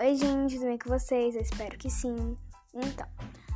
Oi, 0.00 0.16
gente, 0.16 0.56
tudo 0.56 0.66
bem 0.66 0.76
com 0.76 0.88
vocês? 0.88 1.36
Eu 1.36 1.42
espero 1.42 1.78
que 1.78 1.88
sim. 1.88 2.36
Então, 2.74 3.06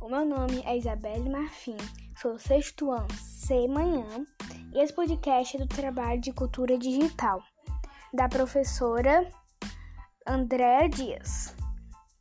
o 0.00 0.08
meu 0.08 0.24
nome 0.24 0.62
é 0.64 0.78
Isabelle 0.78 1.28
Marfim, 1.28 1.76
sou 2.22 2.38
sexto 2.38 2.92
ano 2.92 3.12
C 3.12 3.66
Manhã 3.66 4.24
e 4.72 4.78
esse 4.78 4.92
podcast 4.92 5.56
é 5.56 5.58
do 5.58 5.66
trabalho 5.66 6.20
de 6.20 6.32
cultura 6.32 6.78
digital 6.78 7.42
da 8.14 8.28
professora 8.28 9.28
Andréa 10.24 10.88
Dias. 10.88 11.52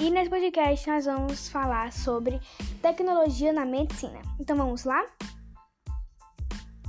E 0.00 0.08
nesse 0.08 0.30
podcast 0.30 0.88
nós 0.88 1.04
vamos 1.06 1.48
falar 1.48 1.92
sobre 1.92 2.40
tecnologia 2.80 3.52
na 3.52 3.64
medicina. 3.64 4.22
Então 4.38 4.56
vamos 4.56 4.84
lá? 4.84 5.04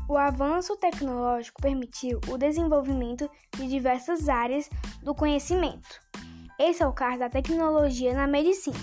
O 0.08 0.16
avanço 0.16 0.77
tecnológico 0.77 1.63
permitiu 1.63 2.22
o 2.30 2.38
desenvolvimento 2.38 3.27
de 3.55 3.68
diversas 3.68 4.30
áreas 4.30 4.70
do 5.02 5.16
conhecimento 5.16 6.06
esse 6.59 6.81
é 6.81 6.88
o 6.88 6.93
caso 6.93 7.20
da 7.20 7.29
tecnologia 7.29 8.13
na 8.13 8.25
medicina. 8.25 8.79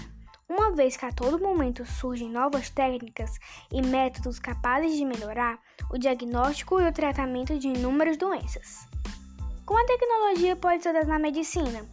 Uma 0.48 0.70
vez 0.72 0.96
que 0.96 1.06
a 1.06 1.12
todo 1.12 1.40
momento 1.40 1.84
surgem 1.84 2.30
novas 2.30 2.70
técnicas 2.70 3.38
e 3.72 3.82
métodos 3.82 4.38
capazes 4.38 4.96
de 4.96 5.04
melhorar 5.04 5.58
o 5.90 5.98
diagnóstico 5.98 6.80
e 6.80 6.86
o 6.86 6.92
tratamento 6.92 7.58
de 7.58 7.68
inúmeras 7.68 8.16
doenças. 8.16 8.86
Como 9.66 9.80
a 9.80 9.86
tecnologia 9.86 10.54
pode 10.54 10.82
ser 10.82 10.90
usada 10.90 11.06
na 11.06 11.18
medicina? 11.18 11.84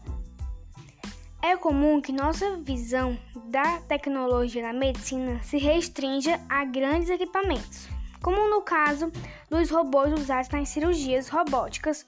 É 1.42 1.58
comum 1.58 2.00
que 2.00 2.12
nossa 2.12 2.58
visão 2.58 3.18
da 3.46 3.80
tecnologia 3.82 4.62
na 4.62 4.74
medicina 4.74 5.42
se 5.42 5.58
restrinja 5.58 6.40
a 6.48 6.64
grandes 6.64 7.10
equipamentos, 7.10 7.88
como 8.22 8.48
no 8.50 8.62
caso 8.62 9.12
dos 9.50 9.72
robôs 9.72 10.14
usados 10.14 10.50
nas 10.50 10.70
cirurgias 10.70 11.30
robóticas 11.30 12.06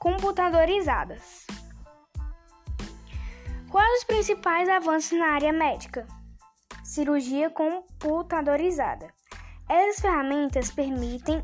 computadorizadas. 0.00 1.46
Quais 3.72 4.00
os 4.00 4.04
principais 4.04 4.68
avanços 4.68 5.18
na 5.18 5.28
área 5.28 5.50
médica? 5.50 6.06
Cirurgia 6.84 7.48
computadorizada. 7.48 9.08
Essas 9.66 10.02
ferramentas 10.02 10.70
permitem 10.70 11.42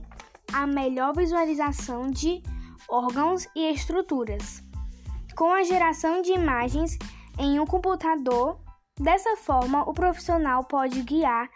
a 0.52 0.66
melhor 0.66 1.16
visualização 1.16 2.10
de 2.10 2.42
órgãos 2.86 3.48
e 3.56 3.72
estruturas, 3.72 4.62
com 5.34 5.50
a 5.54 5.62
geração 5.62 6.20
de 6.20 6.32
imagens 6.32 6.98
em 7.38 7.58
um 7.58 7.64
computador. 7.64 8.60
Dessa 9.00 9.34
forma, 9.38 9.88
o 9.88 9.94
profissional 9.94 10.64
pode 10.64 11.00
guiar 11.00 11.48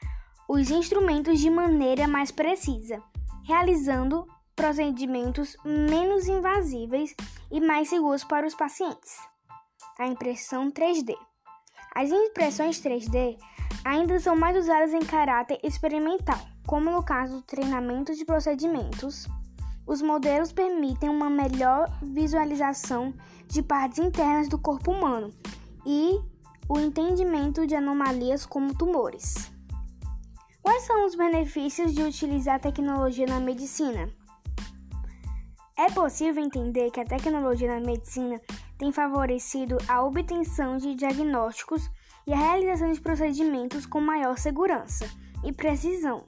os 0.49 0.71
instrumentos 0.71 1.39
de 1.39 1.51
maneira 1.51 2.09
mais 2.09 2.31
precisa, 2.31 2.99
realizando 3.45 4.27
procedimentos 4.57 5.55
menos 5.67 6.29
invasíveis 6.29 7.15
e 7.51 7.61
mais 7.61 7.91
seguros 7.91 8.25
para 8.25 8.47
os 8.47 8.55
pacientes 8.55 9.32
a 10.03 10.07
impressão 10.09 10.71
3D. 10.71 11.15
As 11.95 12.11
impressões 12.11 12.81
3D 12.81 13.39
ainda 13.85 14.19
são 14.19 14.35
mais 14.35 14.57
usadas 14.57 14.93
em 14.93 15.01
caráter 15.01 15.61
experimental, 15.63 16.41
como 16.67 16.91
no 16.91 17.03
caso 17.05 17.37
do 17.37 17.43
treinamento 17.43 18.15
de 18.15 18.25
procedimentos. 18.25 19.29
Os 19.87 20.03
modelos 20.03 20.53
permitem 20.53 21.09
uma 21.09 21.31
melhor 21.31 21.89
visualização 22.03 23.15
de 23.47 23.63
partes 23.63 23.99
internas 23.99 24.49
do 24.49 24.59
corpo 24.59 24.91
humano 24.91 25.31
e 25.87 26.19
o 26.69 26.79
entendimento 26.79 27.67
de 27.67 27.77
anomalias 27.77 28.45
como 28.45 28.75
tumores. 28.75 29.53
Quais 30.61 30.83
são 30.85 31.07
os 31.07 31.15
benefícios 31.15 31.95
de 31.95 32.03
utilizar 32.03 32.57
a 32.57 32.61
tecnologia 32.61 33.27
na 33.27 33.39
medicina? 33.39 34.09
É 35.77 35.91
possível 35.91 36.43
entender 36.43 36.91
que 36.91 37.01
a 37.01 37.05
tecnologia 37.05 37.69
na 37.69 37.85
medicina 37.85 38.41
tem 38.83 38.91
favorecido 38.91 39.79
a 39.87 40.03
obtenção 40.03 40.77
de 40.77 40.97
diagnósticos 40.97 41.89
e 42.27 42.33
a 42.33 42.37
realização 42.37 42.91
de 42.91 43.01
procedimentos 43.01 43.87
com 43.87 44.01
maior 44.01 44.37
segurança 44.37 45.09
e 45.45 45.53
precisão. 45.53 46.27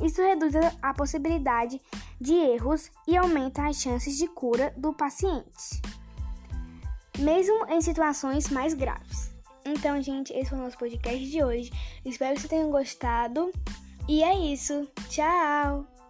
Isso 0.00 0.22
reduz 0.22 0.54
a 0.80 0.94
possibilidade 0.94 1.80
de 2.20 2.34
erros 2.34 2.88
e 3.08 3.16
aumenta 3.16 3.66
as 3.66 3.82
chances 3.82 4.16
de 4.16 4.28
cura 4.28 4.72
do 4.76 4.92
paciente, 4.92 5.82
mesmo 7.18 7.66
em 7.68 7.80
situações 7.80 8.48
mais 8.48 8.74
graves. 8.74 9.32
Então, 9.64 10.00
gente, 10.00 10.32
esse 10.34 10.50
foi 10.50 10.58
o 10.60 10.62
nosso 10.62 10.78
podcast 10.78 11.28
de 11.28 11.42
hoje. 11.42 11.72
Espero 12.04 12.34
que 12.34 12.42
vocês 12.42 12.50
tenham 12.50 12.70
gostado. 12.70 13.50
E 14.08 14.22
é 14.22 14.52
isso. 14.52 14.88
Tchau! 15.08 16.01